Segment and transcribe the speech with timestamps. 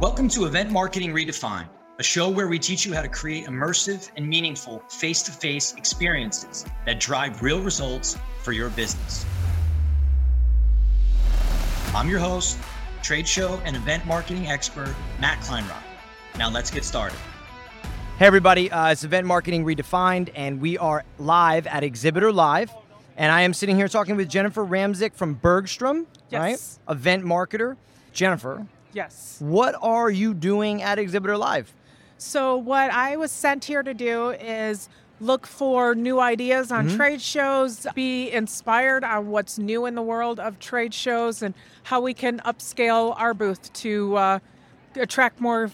[0.00, 1.66] Welcome to Event Marketing Redefined,
[1.98, 5.74] a show where we teach you how to create immersive and meaningful face to face
[5.74, 9.26] experiences that drive real results for your business.
[11.94, 12.58] I'm your host,
[13.02, 15.82] trade show and event marketing expert, Matt Kleinrock.
[16.38, 17.18] Now let's get started.
[18.20, 22.70] Hey, everybody, uh, it's Event Marketing Redefined, and we are live at Exhibitor Live.
[23.16, 26.78] And I am sitting here talking with Jennifer Ramczyk from Bergstrom, Yes.
[26.86, 26.94] right?
[26.96, 27.76] Event marketer.
[28.12, 29.36] Jennifer, Yes.
[29.40, 31.72] what are you doing at Exhibitor Live?
[32.16, 34.88] So, what I was sent here to do is
[35.20, 40.40] look for new ideas on trade shows, be inspired on what's new in the world
[40.40, 44.38] of trade shows, and how we can upscale our booth to uh,
[44.96, 45.70] attract more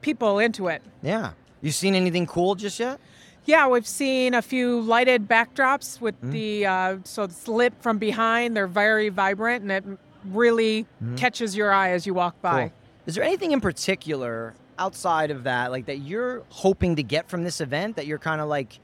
[0.00, 0.82] people into it.
[1.02, 1.32] Yeah.
[1.62, 3.00] You seen anything cool just yet?
[3.44, 8.56] Yeah, we've seen a few lighted backdrops with the uh, so it's lit from behind.
[8.56, 9.84] They're very vibrant, and it
[10.24, 12.68] really catches your eye as you walk by.
[12.68, 12.72] Cool.
[13.06, 17.44] Is there anything in particular outside of that, like that you're hoping to get from
[17.44, 18.78] this event that you're kind of like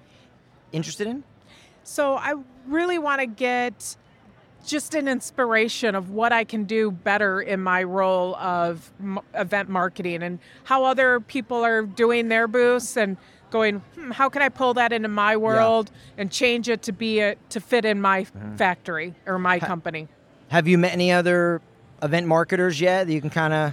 [0.73, 1.23] interested in?
[1.84, 2.34] So I
[2.67, 3.97] really want to get
[4.67, 9.69] just an inspiration of what I can do better in my role of m- event
[9.69, 13.17] marketing and how other people are doing their booths and
[13.50, 17.21] going, hmm, how can I pull that into my world and change it to be
[17.21, 18.56] a, to fit in my Mm-hmm.
[18.56, 20.09] factory or my company.
[20.49, 21.61] Have you met any other
[22.03, 23.73] event marketers yet that you can kind of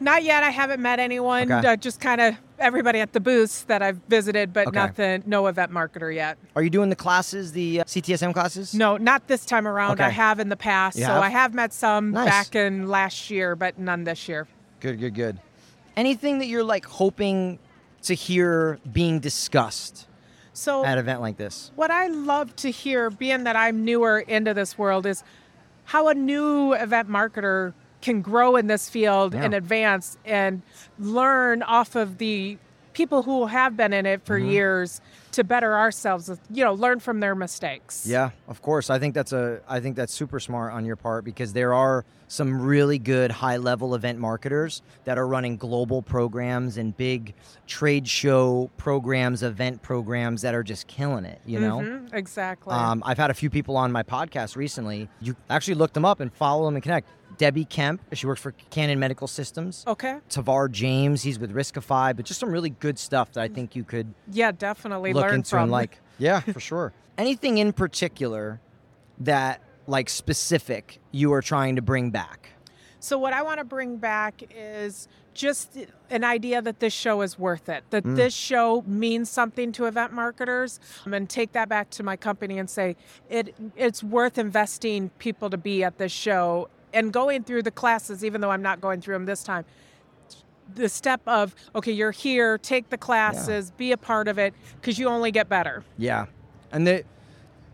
[0.00, 0.42] Not yet.
[0.42, 1.50] I haven't met anyone.
[1.50, 1.66] Okay.
[1.68, 4.76] Uh, just kind of everybody at the booths that I've visited, but Okay.
[4.78, 5.22] nothing.
[5.24, 6.36] No event marketer yet.
[6.54, 8.74] Are you doing the classes, the uh, CTSM classes?
[8.74, 9.92] No, not this time around.
[9.92, 10.04] Okay.
[10.04, 10.98] I have in the past.
[10.98, 11.22] You so have?
[11.22, 12.26] I have met some Nice.
[12.28, 14.46] back in last year, but none this year.
[14.80, 15.38] Good, good, good.
[15.96, 17.58] Anything that you're like hoping
[18.02, 20.06] to hear being discussed
[20.52, 21.70] So at an event like this?
[21.76, 25.22] what I love to hear, being that I'm newer into this world, is
[25.90, 29.42] how a new event marketer can grow in this field Yeah.
[29.44, 30.62] and advance and
[31.00, 32.58] learn off of the
[32.92, 34.50] people who have been in it for Mm-hmm.
[34.50, 35.00] years
[35.32, 36.30] to better ourselves.
[36.48, 38.06] You know, learn from their mistakes.
[38.06, 38.88] Yeah, of course.
[38.88, 42.04] I think that's a I think that's super smart on your part because there are
[42.32, 47.34] some really good high level event marketers that are running global programs and big
[47.66, 51.78] trade show programs, event programs that are just killing it, you know?
[51.78, 52.72] Mhm, exactly.
[52.72, 55.08] Um, I've had a few people on my podcast recently.
[55.20, 57.08] You actually look them up and follow them and connect.
[57.36, 59.82] Debbie Kemp, she works for Canon Medical Systems.
[59.88, 60.18] okay.
[60.28, 63.82] Tavar James, he's with Riskify, but just some really good stuff that I think you
[63.82, 65.62] could Yeah, definitely look learn into from.
[65.64, 65.98] and like.
[66.18, 66.92] Yeah, for sure.
[67.18, 68.60] Anything in particular
[69.18, 72.50] that like specific you are trying to bring back?
[73.00, 75.78] So what I want to bring back is just
[76.10, 77.82] an idea that this show is worth it.
[77.90, 78.16] That Mm.
[78.16, 82.58] this show means something to event marketers, um, and take that back to my company
[82.58, 82.96] and say
[83.28, 88.24] it it's worth investing people to be at this show and going through the classes,
[88.24, 89.64] even though I'm not going through them this time.
[90.74, 94.98] The step of okay, you're here, take the classes, be a part of it, because
[94.98, 95.84] you only get better.
[95.96, 96.26] Yeah.
[96.70, 97.04] And the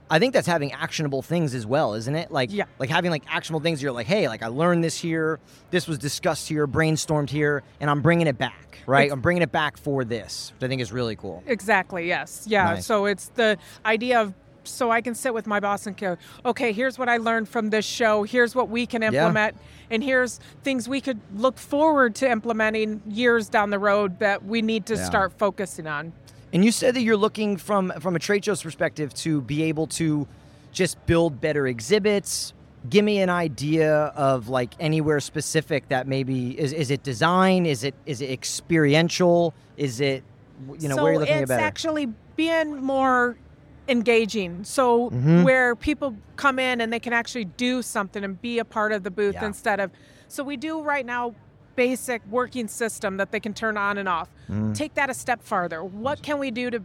[0.09, 2.31] I think that's having actionable things as well, isn't it?
[2.31, 2.65] Like Yeah.
[2.79, 5.41] like having like actionable things you're like, "Hey, like I learned this here,
[5.71, 9.05] this was discussed here, brainstormed here, and I'm bringing it back." Right?
[9.07, 11.43] Ex- I'm bringing it back for this, which I think is really cool.
[11.47, 12.07] Exactly.
[12.07, 12.45] Yes.
[12.47, 12.65] Yeah.
[12.75, 12.87] Nice.
[12.87, 16.73] So it's the idea of so I can sit with my boss and go, okay,
[16.73, 18.25] here's what I learned from this show.
[18.25, 19.57] Here's what we can implement,
[19.93, 24.63] and here's things we could look forward to implementing years down the road that we
[24.63, 25.05] need to Yeah.
[25.05, 26.13] start focusing on.
[26.57, 29.89] And you said that you're looking from from a trade show's perspective to be able
[29.89, 30.27] to
[30.73, 32.55] just build better exhibits.
[32.89, 37.67] Give me an idea of like anywhere specific that maybe is is it design?
[37.67, 39.53] Is it is it experiential?
[39.77, 40.25] Is it
[40.81, 42.07] you know so where are you looking it's at actually
[42.37, 43.37] being more
[43.87, 44.65] engaging.
[44.65, 45.45] So Mhm.
[45.45, 49.03] where people come in and they can actually do something and be a part of
[49.03, 49.45] the booth Yeah.
[49.45, 49.91] instead of
[50.29, 51.35] so we do right now
[51.77, 54.29] basic working system that they can turn on and off.
[54.51, 54.75] Mm.
[54.75, 55.85] Take that a step farther.
[55.85, 56.83] What can we do to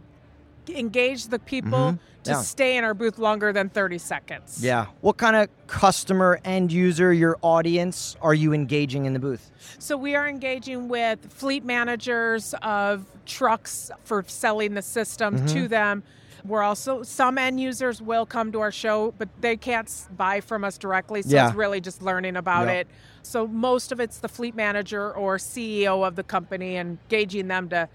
[0.68, 1.98] engage the people Mhm.
[2.24, 2.42] to Yeah.
[2.42, 4.62] stay in our booth longer than 30 seconds?
[4.62, 4.86] Yeah.
[5.00, 9.50] What kind of customer, end user, your audience are you engaging in the booth?
[9.80, 15.46] So we are engaging with fleet managers of trucks for selling the system Mm-hmm.
[15.46, 16.02] to them.
[16.44, 20.64] We're also some end users will come to our show, but they can't buy from
[20.64, 21.46] us directly, so Yeah.
[21.48, 22.76] it's really just learning about Yep.
[22.76, 22.88] it.
[23.22, 27.68] So most of it's the fleet manager or CEO of the company and engaging them
[27.68, 27.88] to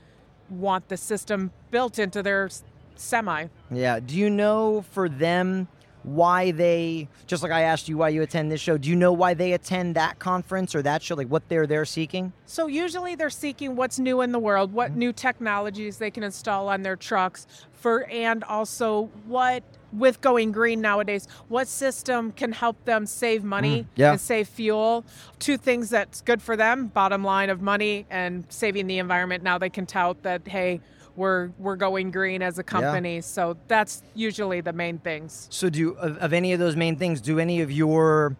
[0.49, 2.49] want the system built into their
[2.95, 3.47] semi.
[3.69, 3.99] Yeah.
[3.99, 5.67] Do you know for them
[6.07, 9.11] why they just like I asked you why you attend this show, do you know
[9.11, 11.15] why they attend that conference or that show?
[11.15, 12.31] Like what they're there seeking?
[12.45, 14.99] So usually they're seeking what's new in the world, what Mm-hmm.
[14.99, 20.79] new technologies they can install on their trucks for and also what with going green
[20.81, 24.11] nowadays, what system can help them save money Mm, yeah.
[24.11, 25.03] and save fuel?
[25.39, 29.43] Two things that's good for them, bottom line of money and saving the environment.
[29.43, 30.79] Now they can tout that, hey,
[31.17, 33.19] we're we're going green as a company.
[33.21, 35.47] So that's usually the main things.
[35.49, 38.37] So, do of, of any of those main things, do any of your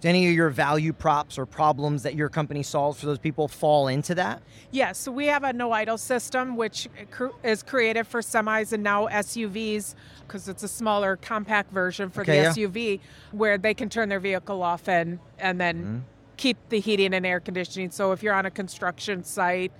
[0.00, 3.46] do any of your value props or problems that your company solves for those people
[3.46, 4.42] fall into that?
[4.72, 6.88] Yes, so we have a no idle system, which
[7.44, 9.94] is created for semis and now SUVs
[10.26, 12.52] because it's a smaller, compact version for Okay, yeah.
[12.52, 13.00] the SUV,
[13.30, 15.98] where they can turn their vehicle off and and then mm-hmm.
[16.36, 17.90] keep the heating and air conditioning.
[17.90, 19.72] So if you're on a construction site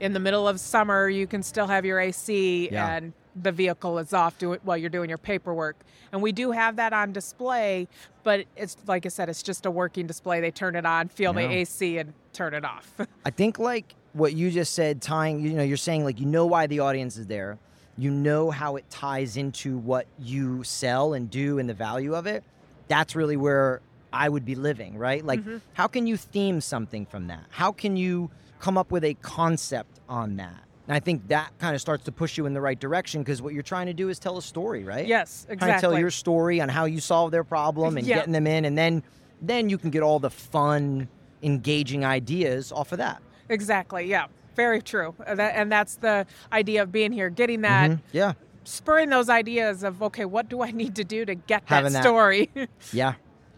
[0.00, 2.94] in the middle of summer, you can still have your AC Yeah.
[2.96, 5.76] and the vehicle is off do it while you're doing your paperwork.
[6.12, 7.86] And we do have that on display,
[8.24, 10.40] but it's like I said, it's just a working display.
[10.40, 11.46] They turn it on, feel Yeah.
[11.46, 12.92] the AC, and turn it off.
[13.24, 16.46] I think like what you just said, tying, you know, you're saying like you know
[16.46, 17.58] why the audience is there,
[17.96, 22.26] you know how it ties into what you sell and do and the value of
[22.26, 22.42] it.
[22.88, 23.80] That's really where
[24.12, 25.24] I would be living, right?
[25.24, 25.40] Like,
[25.74, 27.44] how can you theme something from that?
[27.50, 30.64] How can you come up with a concept on that?
[30.88, 33.40] And I think that kind of starts to push you in the right direction because
[33.40, 35.06] what you're trying to do is tell a story, right?
[35.06, 35.56] yes, exactly.
[35.68, 38.16] Trying to tell your story on how you solve their problem and Yeah.
[38.16, 39.02] getting them in, and then
[39.42, 41.08] then you can get all the fun,
[41.42, 43.22] engaging ideas off of that.
[43.48, 44.06] Exactly.
[44.06, 44.26] Yeah.
[44.56, 45.14] Very true.
[45.26, 48.00] Uh, And that's the idea of being here, getting that, Mhm.
[48.12, 48.32] Yeah,
[48.64, 52.02] spurring those ideas of, okay, what do I need to do to get that that-
[52.02, 52.50] story?
[52.92, 53.14] yeah,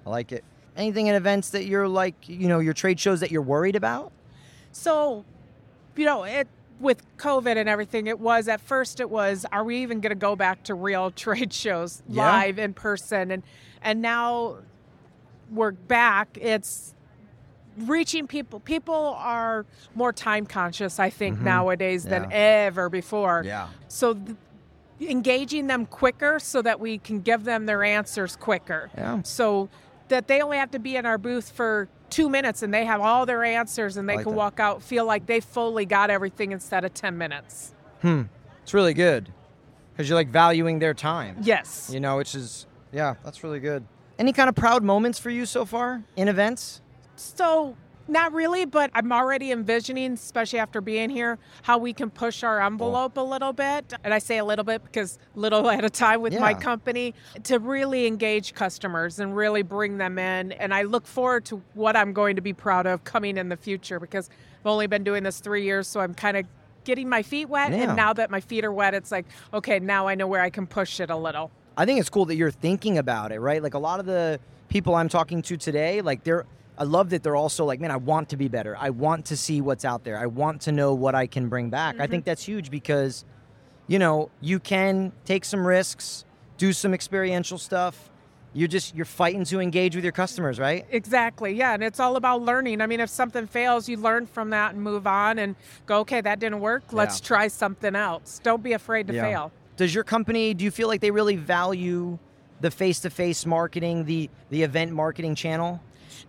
[0.07, 0.45] I like it.
[0.77, 4.13] Anything in events that you're like, you know, your trade shows that you're worried about?
[4.75, 5.25] so,
[5.97, 6.49] you know, it
[6.81, 10.15] with COVID and everything, it was at first it was, are we even going to
[10.17, 12.23] go back to real trade shows Yeah.
[12.23, 13.31] live in person?
[13.31, 13.43] And
[13.83, 14.57] and now
[15.51, 16.39] we're back.
[16.41, 16.95] It's
[17.77, 18.61] reaching people.
[18.61, 22.31] People are more time conscious, I think, nowadays than Mm-hmm.
[22.33, 22.65] Yeah.
[22.67, 23.43] ever before.
[23.45, 24.37] Yeah, So th-
[25.01, 28.91] engaging them quicker so that we can give them their answers quicker.
[28.97, 29.21] Yeah.
[29.23, 29.69] So
[30.09, 33.01] that they only have to be in our booth for two minutes and they have
[33.01, 34.39] all their answers and they like can that.
[34.39, 37.75] walk out, feel like they fully got everything instead of 10 minutes.
[38.03, 38.23] Hmm.
[38.63, 39.33] It's really good
[39.93, 41.37] because you're like valuing their time.
[41.41, 41.91] Yes.
[41.93, 43.85] You know, which is yeah, that's really good.
[44.19, 46.83] Any kind of proud moments for you so far in events?
[47.17, 47.77] So,
[48.09, 52.61] not really, but I'm already envisioning, especially after being here, how we can push our
[52.61, 53.93] envelope a little bit.
[54.05, 57.15] And I say a little bit because little at a time with my company
[57.45, 60.53] to really engage customers and really bring them in.
[60.53, 63.57] And I look forward to what I'm going to be proud of coming in the
[63.57, 64.29] future because
[64.61, 66.47] I've only been doing this three years, so I'm kind of
[66.85, 67.73] getting my feet wet.
[67.73, 67.85] Yeah.
[67.85, 70.51] And now that my feet are wet, it's like, okay, now I know where I
[70.51, 71.51] can push it a little.
[71.77, 73.63] I think it's cool that you're thinking about it, right?
[73.63, 76.47] Like a lot of the people I'm talking to today, like they're
[76.79, 78.77] I love that they're also like, man, I want to be better.
[78.79, 80.19] I want to see what's out there.
[80.19, 81.97] I want to know what I can bring back.
[81.97, 82.31] I think mm-hmm.
[82.31, 83.25] that's huge because
[83.89, 86.25] you know, you can take some risks,
[86.57, 88.11] do some experiential stuff.
[88.55, 90.87] You're just you're fighting to engage with your customers, right?
[90.91, 91.55] Exactly.
[91.55, 91.73] Yeah.
[91.73, 92.81] And it's all about learning.
[92.81, 96.21] I mean, if something fails, you learn from that and move on and go, okay,
[96.21, 96.85] that didn't work.
[96.93, 97.27] Let's Yeah.
[97.27, 98.41] try something else.
[98.43, 99.23] Don't be afraid to Yeah.
[99.23, 99.53] fail.
[99.77, 102.19] Does your company do you feel like they really value
[102.61, 105.81] the face-to-face marketing, the the event marketing channel?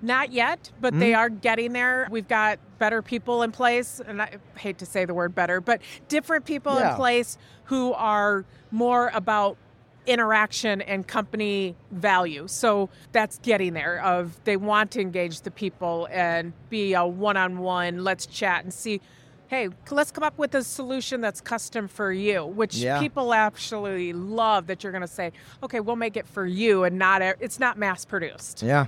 [0.01, 1.00] Not yet, but Hmm?
[1.00, 2.07] they are getting there.
[2.12, 5.81] We've got better people in place, and I hate to say the word better, but
[6.10, 6.92] different people Yeah.
[6.92, 9.57] in place who are more about
[10.06, 12.45] interaction and company value.
[12.48, 18.04] So that's getting there of they want to engage the people and be a one-on-one,
[18.04, 19.00] let's chat and see
[19.50, 23.00] hey, let's come up with a solution that's custom for you, which Yeah.
[23.00, 25.31] people actually love that you're going to say,
[25.62, 28.64] okay, we'll make it for you and not it's not mass produced.
[28.64, 28.88] Yeah,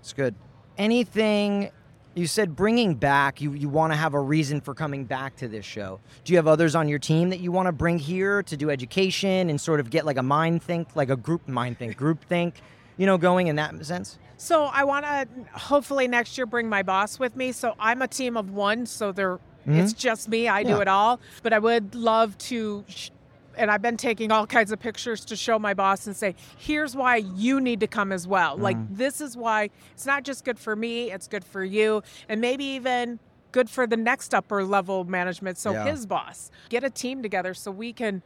[0.00, 0.34] it's good.
[0.76, 1.70] Anything
[2.14, 5.48] you said bringing back, you, you want to have a reason for coming back to
[5.48, 6.00] this show.
[6.24, 8.68] Do you have others on your team that you want to bring here to do
[8.70, 12.24] education and sort of get like a mind think, like a group mind think, group
[12.24, 12.62] think,
[12.96, 14.18] you know, going in that sense?
[14.36, 17.52] So I want to hopefully next year bring my boss with me.
[17.52, 18.86] So I'm a team of one.
[18.86, 19.34] So there,
[19.66, 19.98] it's mm-hmm.
[19.98, 20.48] just me.
[20.48, 21.20] I do it all.
[21.42, 23.10] But I would love to, sh-
[23.56, 26.94] and I've been taking all kinds of pictures to show my boss and say, here's
[26.94, 28.56] why you need to come as well.
[28.56, 28.86] Like mm.
[28.90, 31.10] this is why it's not just good for me.
[31.10, 33.18] It's good for you, and maybe even
[33.52, 35.58] good for the next upper level management.
[35.58, 35.84] So Yeah.
[35.84, 38.22] his boss, get a team together so we can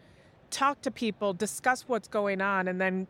[0.50, 3.06] talk to people, discuss what's going on, and then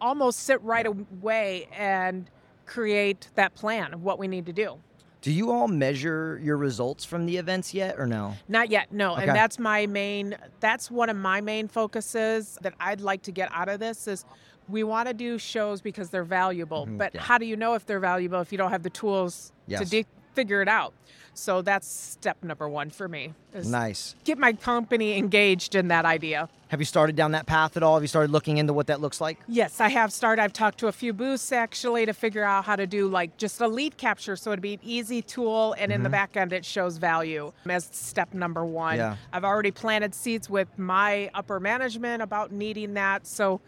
[0.00, 2.30] almost sit right away and
[2.66, 4.78] create that plan of what we need to do.
[5.20, 8.34] Do you all measure your results from the events yet or no?
[8.48, 9.14] Not yet, no.
[9.14, 9.22] Okay.
[9.22, 13.48] And that's my main that's one of my main focuses that I'd like to get
[13.52, 14.24] out of this is
[14.68, 16.86] we want to do shows because they're valuable.
[16.86, 17.16] but Mm-hmm.
[17.16, 17.22] yeah.
[17.22, 19.90] how do you know if they're valuable if you don't have the tools to Yes.
[19.90, 20.06] de-
[20.38, 20.94] figure it out.
[21.34, 23.34] So that's step number one for me.
[23.52, 24.14] Nice.
[24.22, 26.48] Get my company engaged in that idea.
[26.68, 27.94] Have you started down that path at all?
[27.94, 29.38] Have you started looking into what that looks like?
[29.48, 30.42] Yes, I have started.
[30.42, 33.60] I've talked to a few booths actually to figure out how to do like just
[33.60, 36.12] a lead capture so it'd be an easy tool and in the mm-hmm.
[36.12, 38.98] back end it shows value as step number one.
[38.98, 39.16] Yeah.
[39.32, 43.26] I've already planted seeds with my upper management about needing that.
[43.26, 43.60] So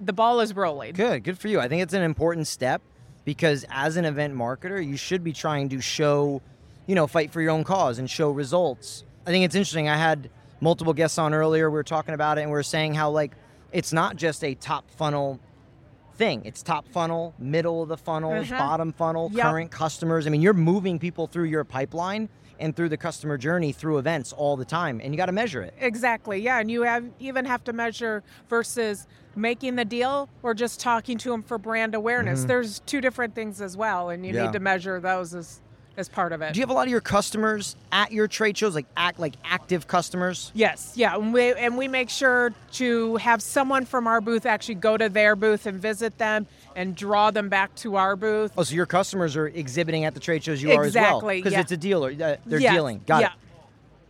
[0.00, 0.94] the ball is rolling.
[0.94, 1.60] Good, good for you.
[1.60, 2.82] I think it's an important step
[3.28, 6.40] because as an event marketer, you should be trying to show,
[6.86, 9.04] you know, fight for your own cause and show results.
[9.26, 9.86] I think it's interesting.
[9.86, 10.30] I had
[10.62, 11.68] multiple guests on earlier.
[11.68, 13.32] We were talking about it and we were saying how like
[13.70, 15.40] it's not just a top funnel
[16.14, 16.40] thing.
[16.46, 18.48] It's top funnel, middle of the funnel, Mhm.
[18.58, 19.44] bottom funnel, Yep.
[19.44, 20.26] current customers.
[20.26, 24.32] I mean, you're moving people through your pipeline and through the customer journey through events
[24.32, 25.74] all the time and you got to measure it.
[25.78, 26.40] Exactly.
[26.40, 31.16] Yeah, and you have even have to measure versus making the deal or just talking
[31.18, 32.44] to them for brand awareness.
[32.44, 34.36] There's two different things as well, and you Mm-hmm.
[34.38, 34.46] Yeah.
[34.46, 35.60] need to measure those as
[35.98, 36.54] as part of it.
[36.54, 39.34] Do you have a lot of your customers at your trade shows like act like
[39.44, 40.52] active customers?
[40.54, 44.76] Yes, yeah, and we and we make sure to have someone from our booth actually
[44.76, 48.52] go to their booth and visit them and draw them back to our booth.
[48.56, 51.38] Oh, so your customers are exhibiting at the trade shows you are as well, Exactly,
[51.38, 51.60] because yeah.
[51.60, 52.10] it's a dealer.
[52.12, 53.02] Uh, they're Yes, dealing.
[53.04, 53.32] Got yeah.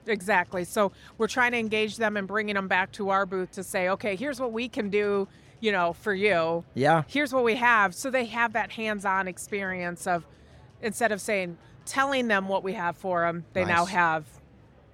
[0.07, 0.13] it.
[0.13, 0.65] Exactly.
[0.65, 3.89] So we're trying to engage them and bringing them back to our booth to say,
[3.91, 5.29] okay, here's what we can do,
[5.61, 6.65] you know, for you.
[6.75, 7.03] Yeah.
[7.09, 7.95] Here's what we have.
[7.95, 10.25] So they have that hands-on experience of
[10.81, 14.25] instead of saying telling them what we have for them, they now have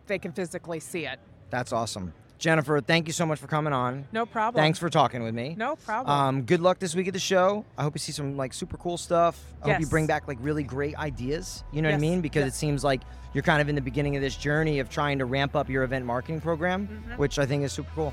[0.06, 1.18] they can physically see it.
[1.50, 2.12] That's awesome.
[2.38, 4.06] Jennifer, thank you so much for coming on.
[4.12, 4.60] No problem.
[4.60, 5.54] Thanks for talking with me.
[5.56, 6.10] No problem.
[6.14, 7.64] Um, good luck this week at the show.
[7.78, 9.40] I hope you see some like super cool stuff.
[9.62, 11.64] I hope you bring back like really great ideas.
[11.72, 12.20] You know what I Yes, mean?
[12.20, 12.54] Because yes.
[12.54, 13.00] it seems like
[13.32, 15.84] you're kind of in the beginning of this journey of trying to ramp up your
[15.84, 17.16] event marketing program, Mm-hmm.
[17.20, 18.12] which I think is super cool.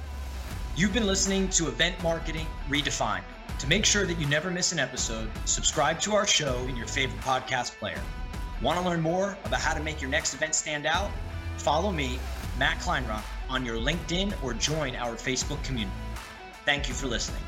[0.77, 3.23] You've been listening to Event Marketing Redefined.
[3.59, 6.87] To make sure that you never miss an episode, subscribe to our show in your
[6.87, 7.99] favorite podcast player.
[8.61, 11.09] Want to learn more about how to make your next event stand out?
[11.57, 12.19] Follow me,
[12.59, 15.95] Matt Kleinrock, on your LinkedIn or join our Facebook community.
[16.63, 17.41] Thank you for listening.